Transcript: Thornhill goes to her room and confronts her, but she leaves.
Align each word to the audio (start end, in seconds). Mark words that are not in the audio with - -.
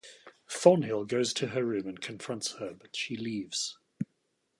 Thornhill 0.49 1.05
goes 1.05 1.31
to 1.33 1.49
her 1.49 1.63
room 1.63 1.87
and 1.87 2.01
confronts 2.01 2.53
her, 2.53 2.73
but 2.73 2.95
she 2.95 3.15
leaves. 3.15 3.77